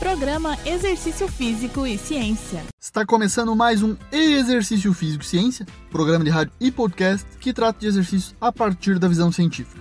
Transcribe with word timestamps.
Programa 0.00 0.56
Exercício 0.64 1.28
Físico 1.28 1.86
e 1.86 1.98
Ciência. 1.98 2.64
Está 2.80 3.04
começando 3.04 3.54
mais 3.54 3.82
um 3.82 3.94
Exercício 4.10 4.94
Físico 4.94 5.22
e 5.22 5.26
Ciência, 5.26 5.66
programa 5.90 6.24
de 6.24 6.30
rádio 6.30 6.54
e 6.58 6.72
podcast 6.72 7.26
que 7.38 7.52
trata 7.52 7.80
de 7.80 7.86
exercícios 7.86 8.34
a 8.40 8.50
partir 8.50 8.98
da 8.98 9.06
visão 9.06 9.30
científica. 9.30 9.78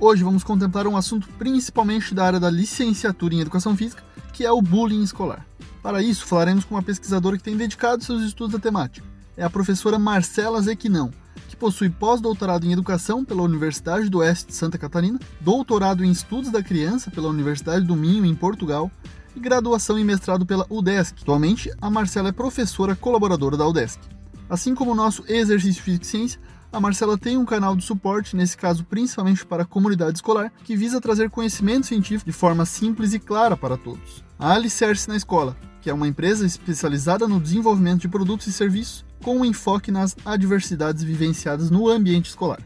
Hoje 0.00 0.24
vamos 0.24 0.42
contemplar 0.42 0.86
um 0.86 0.96
assunto 0.96 1.28
principalmente 1.38 2.14
da 2.14 2.24
área 2.24 2.40
da 2.40 2.48
licenciatura 2.48 3.34
em 3.34 3.40
Educação 3.40 3.76
Física, 3.76 4.02
que 4.32 4.42
é 4.42 4.50
o 4.50 4.62
bullying 4.62 5.02
escolar. 5.02 5.46
Para 5.82 6.02
isso, 6.02 6.24
falaremos 6.24 6.64
com 6.64 6.74
uma 6.74 6.82
pesquisadora 6.82 7.36
que 7.36 7.44
tem 7.44 7.58
dedicado 7.58 8.02
seus 8.02 8.22
estudos 8.22 8.54
à 8.54 8.58
temática. 8.58 9.06
É 9.36 9.44
a 9.44 9.50
professora 9.50 9.98
Marcela 9.98 10.62
Zequinão, 10.62 11.12
que 11.46 11.56
possui 11.56 11.90
pós-doutorado 11.90 12.66
em 12.66 12.72
Educação 12.72 13.22
pela 13.22 13.42
Universidade 13.42 14.08
do 14.08 14.18
Oeste 14.18 14.46
de 14.46 14.54
Santa 14.54 14.78
Catarina, 14.78 15.20
doutorado 15.42 16.02
em 16.02 16.10
Estudos 16.10 16.50
da 16.50 16.62
Criança 16.62 17.10
pela 17.10 17.28
Universidade 17.28 17.84
do 17.84 17.94
Minho, 17.94 18.24
em 18.24 18.34
Portugal, 18.34 18.90
e 19.36 19.40
graduação 19.40 19.98
em 19.98 20.04
mestrado 20.04 20.46
pela 20.46 20.66
UDESC. 20.70 21.18
Atualmente, 21.20 21.70
a 21.80 21.90
Marcela 21.90 22.30
é 22.30 22.32
professora 22.32 22.96
colaboradora 22.96 23.56
da 23.56 23.68
UDESC. 23.68 24.00
Assim 24.48 24.74
como 24.74 24.92
o 24.92 24.94
nosso 24.94 25.22
exercício 25.28 25.82
físico 25.82 26.04
e 26.04 26.08
ciência, 26.08 26.40
a 26.72 26.80
Marcela 26.80 27.16
tem 27.16 27.36
um 27.36 27.44
canal 27.44 27.76
de 27.76 27.84
suporte, 27.84 28.34
nesse 28.34 28.56
caso 28.56 28.84
principalmente 28.84 29.44
para 29.44 29.62
a 29.62 29.66
comunidade 29.66 30.18
escolar, 30.18 30.52
que 30.64 30.76
visa 30.76 31.00
trazer 31.00 31.30
conhecimento 31.30 31.86
científico 31.86 32.30
de 32.30 32.36
forma 32.36 32.64
simples 32.64 33.12
e 33.12 33.18
clara 33.18 33.56
para 33.56 33.76
todos. 33.76 34.24
A 34.38 34.52
Alicerce 34.52 35.08
na 35.08 35.16
Escola, 35.16 35.56
que 35.80 35.90
é 35.90 35.94
uma 35.94 36.08
empresa 36.08 36.44
especializada 36.44 37.28
no 37.28 37.40
desenvolvimento 37.40 38.00
de 38.00 38.08
produtos 38.08 38.46
e 38.46 38.52
serviços 38.52 39.04
com 39.22 39.38
um 39.38 39.44
enfoque 39.44 39.90
nas 39.90 40.16
adversidades 40.24 41.02
vivenciadas 41.02 41.70
no 41.70 41.88
ambiente 41.88 42.28
escolar. 42.28 42.60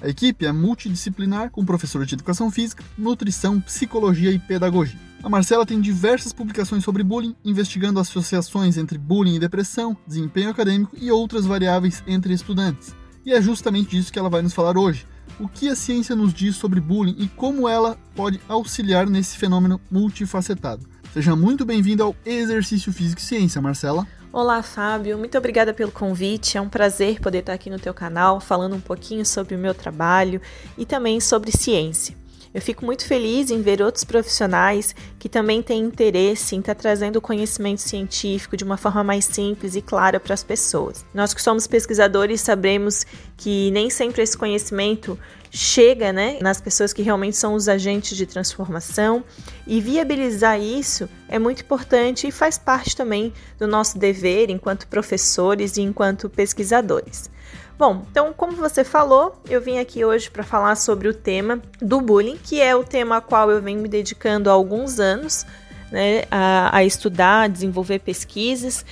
A 0.00 0.08
equipe 0.08 0.44
é 0.44 0.52
multidisciplinar, 0.52 1.50
com 1.50 1.64
professores 1.64 2.08
de 2.08 2.14
educação 2.14 2.50
física, 2.50 2.82
nutrição, 2.98 3.60
psicologia 3.60 4.32
e 4.32 4.38
pedagogia. 4.38 4.98
A 5.22 5.28
Marcela 5.28 5.64
tem 5.64 5.80
diversas 5.80 6.32
publicações 6.32 6.82
sobre 6.82 7.04
bullying, 7.04 7.36
investigando 7.44 8.00
associações 8.00 8.76
entre 8.76 8.98
bullying 8.98 9.36
e 9.36 9.38
depressão, 9.38 9.96
desempenho 10.04 10.50
acadêmico 10.50 10.96
e 11.00 11.12
outras 11.12 11.46
variáveis 11.46 12.02
entre 12.08 12.34
estudantes. 12.34 12.92
E 13.24 13.32
é 13.32 13.40
justamente 13.40 13.90
disso 13.90 14.12
que 14.12 14.18
ela 14.18 14.28
vai 14.28 14.42
nos 14.42 14.52
falar 14.52 14.76
hoje. 14.76 15.06
O 15.38 15.46
que 15.46 15.68
a 15.68 15.76
ciência 15.76 16.16
nos 16.16 16.34
diz 16.34 16.56
sobre 16.56 16.80
bullying 16.80 17.14
e 17.20 17.28
como 17.28 17.68
ela 17.68 17.96
pode 18.16 18.40
auxiliar 18.48 19.08
nesse 19.08 19.38
fenômeno 19.38 19.80
multifacetado. 19.88 20.84
Seja 21.14 21.36
muito 21.36 21.64
bem-vindo 21.64 22.02
ao 22.02 22.16
Exercício 22.26 22.92
Físico 22.92 23.20
e 23.20 23.24
Ciência, 23.24 23.62
Marcela. 23.62 24.04
Olá, 24.32 24.60
Fábio. 24.60 25.16
Muito 25.16 25.38
obrigada 25.38 25.72
pelo 25.72 25.92
convite. 25.92 26.58
É 26.58 26.60
um 26.60 26.68
prazer 26.68 27.20
poder 27.20 27.38
estar 27.38 27.52
aqui 27.52 27.70
no 27.70 27.78
teu 27.78 27.94
canal 27.94 28.40
falando 28.40 28.74
um 28.74 28.80
pouquinho 28.80 29.24
sobre 29.24 29.54
o 29.54 29.58
meu 29.58 29.72
trabalho 29.72 30.40
e 30.76 30.84
também 30.84 31.20
sobre 31.20 31.52
ciência. 31.52 32.21
Eu 32.54 32.60
fico 32.60 32.84
muito 32.84 33.06
feliz 33.06 33.50
em 33.50 33.62
ver 33.62 33.80
outros 33.80 34.04
profissionais 34.04 34.94
que 35.18 35.28
também 35.28 35.62
têm 35.62 35.80
interesse 35.80 36.54
em 36.54 36.60
estar 36.60 36.74
tá 36.74 36.80
trazendo 36.80 37.20
conhecimento 37.20 37.80
científico 37.80 38.56
de 38.56 38.64
uma 38.64 38.76
forma 38.76 39.02
mais 39.02 39.24
simples 39.24 39.74
e 39.74 39.80
clara 39.80 40.20
para 40.20 40.34
as 40.34 40.44
pessoas. 40.44 41.04
Nós 41.14 41.32
que 41.32 41.40
somos 41.40 41.66
pesquisadores 41.66 42.42
sabemos 42.42 43.06
que 43.38 43.70
nem 43.70 43.88
sempre 43.88 44.22
esse 44.22 44.36
conhecimento 44.36 45.18
chega 45.54 46.14
né, 46.14 46.38
nas 46.40 46.62
pessoas 46.62 46.94
que 46.94 47.02
realmente 47.02 47.36
são 47.36 47.52
os 47.52 47.68
agentes 47.68 48.16
de 48.16 48.24
transformação 48.24 49.22
e 49.66 49.82
viabilizar 49.82 50.58
isso 50.58 51.06
é 51.28 51.38
muito 51.38 51.62
importante 51.62 52.26
e 52.26 52.32
faz 52.32 52.56
parte 52.56 52.96
também 52.96 53.34
do 53.58 53.66
nosso 53.66 53.98
dever 53.98 54.48
enquanto 54.48 54.88
professores 54.88 55.76
e 55.76 55.82
enquanto 55.82 56.30
pesquisadores. 56.30 57.30
Bom, 57.78 58.06
então, 58.10 58.32
como 58.32 58.52
você 58.52 58.82
falou, 58.82 59.36
eu 59.48 59.60
vim 59.60 59.78
aqui 59.78 60.04
hoje 60.04 60.30
para 60.30 60.42
falar 60.42 60.74
sobre 60.74 61.08
o 61.08 61.12
tema 61.12 61.60
do 61.80 62.00
bullying, 62.00 62.38
que 62.42 62.60
é 62.60 62.74
o 62.74 62.82
tema 62.82 63.18
a 63.18 63.20
qual 63.20 63.50
eu 63.50 63.60
venho 63.60 63.80
me 63.80 63.88
dedicando 63.88 64.48
há 64.48 64.52
alguns 64.54 64.98
anos, 64.98 65.44
né, 65.90 66.22
a, 66.30 66.76
a 66.76 66.84
estudar, 66.84 67.42
a 67.42 67.48
desenvolver 67.48 67.98
pesquisas. 67.98 68.86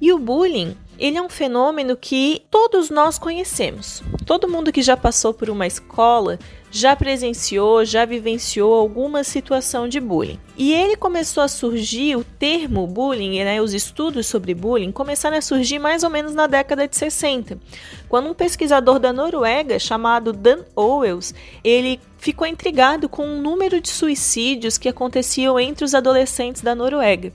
E 0.00 0.12
o 0.12 0.18
bullying, 0.18 0.76
ele 0.98 1.18
é 1.18 1.22
um 1.22 1.28
fenômeno 1.28 1.96
que 1.96 2.42
todos 2.50 2.90
nós 2.90 3.18
conhecemos. 3.18 4.02
Todo 4.24 4.48
mundo 4.48 4.72
que 4.72 4.82
já 4.82 4.96
passou 4.96 5.34
por 5.34 5.50
uma 5.50 5.66
escola 5.66 6.38
já 6.74 6.96
presenciou, 6.96 7.84
já 7.84 8.04
vivenciou 8.04 8.74
alguma 8.74 9.22
situação 9.22 9.86
de 9.88 10.00
bullying. 10.00 10.40
E 10.56 10.72
ele 10.72 10.96
começou 10.96 11.44
a 11.44 11.48
surgir, 11.48 12.16
o 12.16 12.24
termo 12.24 12.84
bullying, 12.84 13.44
né, 13.44 13.62
os 13.62 13.72
estudos 13.72 14.26
sobre 14.26 14.54
bullying 14.54 14.90
começaram 14.90 15.36
a 15.36 15.40
surgir 15.40 15.78
mais 15.78 16.02
ou 16.02 16.10
menos 16.10 16.34
na 16.34 16.48
década 16.48 16.88
de 16.88 16.96
60, 16.96 17.60
quando 18.08 18.28
um 18.28 18.34
pesquisador 18.34 18.98
da 18.98 19.12
Noruega 19.12 19.78
chamado 19.78 20.32
Dan 20.32 20.64
Owels, 20.74 21.32
ele 21.62 22.00
ficou 22.18 22.46
intrigado 22.46 23.08
com 23.08 23.24
o 23.24 23.40
número 23.40 23.80
de 23.80 23.90
suicídios 23.90 24.78
que 24.78 24.88
aconteciam 24.88 25.60
entre 25.60 25.84
os 25.84 25.94
adolescentes 25.94 26.62
da 26.62 26.74
Noruega. 26.74 27.32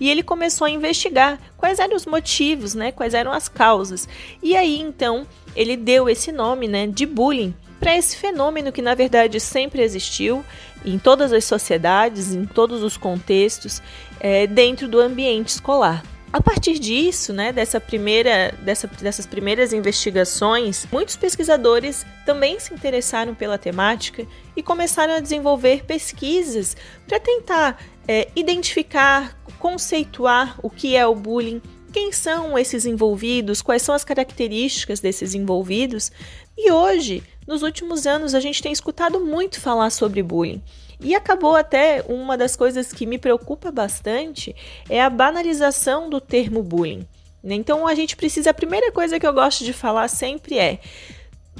E 0.00 0.10
ele 0.10 0.22
começou 0.22 0.66
a 0.66 0.70
investigar 0.70 1.40
quais 1.56 1.78
eram 1.78 1.96
os 1.96 2.04
motivos, 2.04 2.74
né, 2.74 2.92
quais 3.02 3.14
eram 3.14 3.32
as 3.32 3.48
causas. 3.48 4.08
E 4.40 4.56
aí 4.56 4.80
então 4.80 5.26
ele 5.56 5.76
deu 5.76 6.08
esse 6.08 6.30
nome, 6.30 6.68
né, 6.68 6.86
de 6.86 7.04
bullying 7.04 7.52
para 7.80 7.96
esse 7.96 8.16
fenômeno 8.16 8.70
que 8.70 8.80
na 8.80 8.94
verdade 8.94 9.40
sempre 9.40 9.82
existiu 9.82 10.44
em 10.84 10.98
todas 10.98 11.32
as 11.32 11.44
sociedades, 11.44 12.32
em 12.32 12.46
todos 12.46 12.80
os 12.82 12.96
contextos, 12.96 13.82
é, 14.20 14.46
dentro 14.46 14.86
do 14.86 15.00
ambiente 15.00 15.48
escolar. 15.48 16.04
A 16.32 16.40
partir 16.40 16.78
disso, 16.78 17.32
né, 17.32 17.52
dessa 17.52 17.78
primeira, 17.78 18.54
dessa, 18.62 18.86
dessas 18.86 19.26
primeiras 19.26 19.72
investigações, 19.72 20.86
muitos 20.90 21.14
pesquisadores 21.14 22.06
também 22.24 22.58
se 22.58 22.72
interessaram 22.72 23.34
pela 23.34 23.58
temática 23.58 24.24
e 24.56 24.62
começaram 24.62 25.14
a 25.14 25.20
desenvolver 25.20 25.84
pesquisas 25.84 26.74
para 27.06 27.20
tentar 27.20 27.78
é, 28.08 28.28
identificar, 28.34 29.36
conceituar 29.58 30.58
o 30.62 30.70
que 30.70 30.96
é 30.96 31.06
o 31.06 31.14
bullying, 31.14 31.60
quem 31.92 32.10
são 32.10 32.58
esses 32.58 32.86
envolvidos, 32.86 33.62
quais 33.62 33.82
são 33.82 33.94
as 33.94 34.04
características 34.04 35.00
desses 35.00 35.34
envolvidos. 35.34 36.10
E 36.56 36.72
hoje 36.72 37.22
nos 37.46 37.62
últimos 37.62 38.06
anos, 38.06 38.34
a 38.34 38.40
gente 38.40 38.62
tem 38.62 38.72
escutado 38.72 39.20
muito 39.20 39.60
falar 39.60 39.90
sobre 39.90 40.22
bullying. 40.22 40.62
E 41.00 41.14
acabou 41.14 41.56
até 41.56 42.04
uma 42.08 42.36
das 42.36 42.54
coisas 42.54 42.92
que 42.92 43.04
me 43.04 43.18
preocupa 43.18 43.72
bastante 43.72 44.54
é 44.88 45.02
a 45.02 45.10
banalização 45.10 46.08
do 46.08 46.20
termo 46.20 46.62
bullying. 46.62 47.06
Então 47.42 47.86
a 47.88 47.94
gente 47.96 48.16
precisa, 48.16 48.50
a 48.50 48.54
primeira 48.54 48.92
coisa 48.92 49.18
que 49.18 49.26
eu 49.26 49.32
gosto 49.32 49.64
de 49.64 49.72
falar 49.72 50.06
sempre 50.06 50.56
é: 50.56 50.78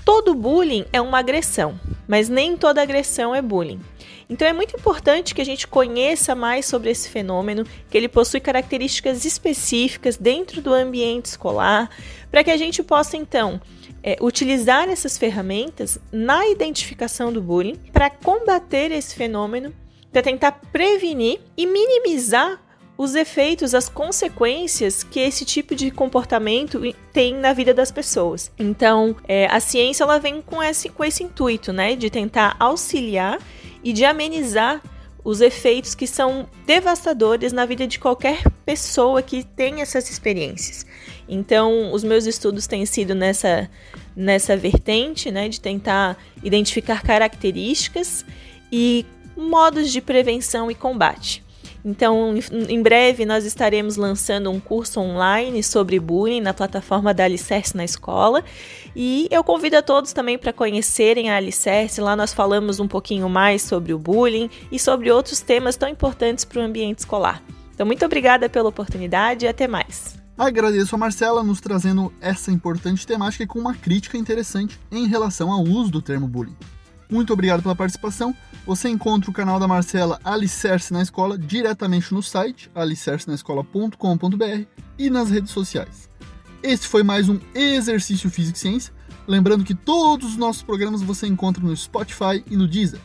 todo 0.05 0.35
bullying 0.35 0.85
é 0.93 1.01
uma 1.01 1.19
agressão, 1.19 1.79
mas 2.13 2.29
nem 2.29 2.59
toda 2.59 2.83
agressão 2.83 3.35
é 3.35 3.41
bullying. 3.41 3.81
Então 4.29 4.47
é 4.47 4.53
muito 4.53 4.77
importante 4.77 5.35
que 5.35 5.41
a 5.41 5.47
gente 5.47 5.67
conheça 5.67 6.35
mais 6.35 6.67
sobre 6.67 6.91
esse 6.91 7.09
fenômeno, 7.09 7.65
que 7.89 7.97
ele 7.97 8.07
possui 8.07 8.39
características 8.39 9.25
específicas 9.25 10.19
dentro 10.19 10.61
do 10.61 10.75
ambiente 10.75 11.25
escolar, 11.25 11.89
para 12.31 12.45
que 12.45 12.51
a 12.51 12.57
gente 12.59 12.83
possa 12.83 13.17
então 13.17 13.59
é, 14.03 14.19
utilizar 14.21 14.91
essas 14.91 15.17
ferramentas 15.17 15.99
na 16.13 16.47
identificação 16.49 17.33
do 17.33 17.41
bullying 17.41 17.79
para 17.95 18.11
combater 18.11 18.91
esse 18.91 19.15
fenômeno, 19.15 19.73
para 20.13 20.21
tentar 20.21 20.53
prevenir 20.71 21.41
e 21.57 21.65
minimizar 21.65 22.61
os 23.03 23.17
efeitos, 23.17 23.75
as 23.75 23.89
consequências 23.89 25.03
que 25.03 25.19
esse 25.19 25.45
tipo 25.45 25.75
de 25.75 25.91
comportamento 25.91 26.81
tem 27.13 27.35
na 27.35 27.53
vida 27.53 27.75
das 27.75 27.91
pessoas. 27.91 28.53
Então, 28.57 29.17
é, 29.27 29.47
a 29.47 29.59
ciência 29.59 30.05
ela 30.05 30.21
vem 30.21 30.41
com 30.41 30.63
esse, 30.63 30.89
com 30.89 31.03
esse 31.03 31.25
intuito, 31.25 31.73
né, 31.73 31.97
de 31.97 32.09
tentar 32.09 32.55
auxiliar 32.61 33.41
e 33.83 33.93
de 33.93 34.05
amenizar 34.05 34.81
os 35.25 35.41
efeitos 35.41 35.97
que 35.97 36.07
são 36.07 36.49
devastadores 36.65 37.53
na 37.53 37.67
vida 37.67 37.89
de 37.89 37.99
qualquer 37.99 38.41
pessoa 38.65 39.21
que 39.21 39.43
tem 39.43 39.81
essas 39.81 40.09
experiências. 40.09 40.87
Então, 41.29 41.93
os 41.93 42.05
meus 42.05 42.25
estudos 42.25 42.69
têm 42.69 42.87
sido 42.87 43.17
nessa, 43.17 43.69
nessa 44.15 44.57
vertente, 44.57 45.29
né, 45.29 45.49
de 45.49 45.61
tentar 45.61 46.17
identificar 46.41 47.03
características 47.03 48.25
e 48.71 49.05
modos 49.37 49.91
de 49.91 50.01
prevenção 50.01 50.71
e 50.71 50.75
combate. 50.77 51.43
Então, 51.85 52.35
em 52.69 52.81
breve 52.81 53.25
nós 53.25 53.45
estaremos 53.45 53.97
lançando 53.97 54.51
um 54.51 54.61
curso 54.61 55.01
online 55.01 55.63
sobre 55.63 55.99
bullying 55.99 56.41
na 56.41 56.55
plataforma 56.55 57.13
da 57.13 57.25
Alicerce 57.25 57.77
na 57.77 57.85
escola. 57.85 58.45
E 58.95 59.27
eu 59.31 59.43
convido 59.43 59.77
a 59.77 59.83
todos 59.83 60.13
também 60.13 60.39
para 60.39 60.53
conhecerem 60.53 61.31
a 61.31 61.37
Alicerce. 61.37 62.01
Lá 62.01 62.15
nós 62.15 62.33
falamos 62.33 62.79
um 62.79 62.87
pouquinho 62.87 63.29
mais 63.29 63.63
sobre 63.63 63.93
o 63.93 63.99
bullying 63.99 64.49
e 64.71 64.79
sobre 64.79 65.11
outros 65.11 65.41
temas 65.41 65.77
tão 65.77 65.89
importantes 65.89 66.45
para 66.45 66.61
o 66.61 66.63
ambiente 66.63 67.01
escolar. 67.01 67.43
Então, 67.75 67.85
muito 67.85 68.05
obrigada 68.05 68.49
pela 68.49 68.69
oportunidade 68.69 69.45
e 69.45 69.49
até 69.49 69.67
mais. 69.67 70.21
Agradeço 70.39 70.95
a 70.95 70.99
Marcela 70.99 71.43
nos 71.43 71.61
trazendo 71.61 72.13
essa 72.21 72.51
importante 72.51 73.07
temática 73.07 73.45
e 73.45 73.47
com 73.47 73.59
uma 73.59 73.75
crítica 73.75 74.17
interessante 74.17 74.79
em 74.91 75.07
relação 75.07 75.51
ao 75.51 75.63
uso 75.63 75.91
do 75.91 76.01
termo 76.01 76.27
bullying. 76.27 76.57
Muito 77.13 77.35
obrigado 77.35 77.63
pela 77.63 77.77
participação. 77.77 78.35
Você 78.65 78.89
encontra 78.89 79.31
o 79.31 79.35
canal 79.35 79.61
da 79.61 79.69
Marcela 79.69 80.19
Alicerce 80.25 80.95
na 80.95 81.03
Escola 81.03 81.37
diretamente 81.37 82.15
no 82.15 82.23
site 82.23 82.71
alicercenaescola.com.br 82.75 84.65
e 84.99 85.11
nas 85.11 85.29
redes 85.29 85.51
sociais. 85.51 86.09
Esse 86.63 86.89
foi 86.89 87.03
mais 87.03 87.29
um 87.29 87.39
Exercício 87.55 88.31
Físico 88.31 88.57
e 88.57 88.61
Ciência. 88.61 88.95
Lembrando 89.27 89.63
que 89.63 89.75
todos 89.75 90.31
os 90.31 90.37
nossos 90.39 90.63
programas 90.63 91.03
você 91.03 91.27
encontra 91.27 91.63
no 91.63 91.77
Spotify 91.77 92.43
e 92.51 92.57
no 92.57 92.67
Deezer. 92.67 93.01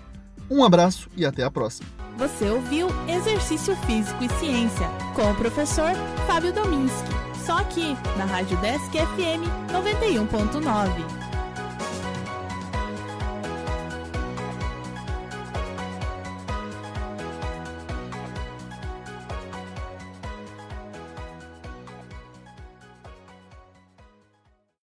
Um 0.49 0.63
abraço 0.63 1.09
e 1.17 1.25
até 1.25 1.43
a 1.43 1.51
próxima. 1.51 1.89
Você 2.17 2.49
ouviu 2.49 2.87
Exercício 3.09 3.75
Físico 3.85 4.23
e 4.23 4.29
Ciência 4.39 4.87
com 5.15 5.29
o 5.29 5.35
professor 5.35 5.91
Fábio 6.25 6.53
Dominski. 6.53 7.09
Só 7.45 7.57
aqui 7.57 7.93
na 8.17 8.23
Rádio 8.23 8.57
Desk 8.59 8.89
FM 8.89 9.43
91.9. 9.69 11.16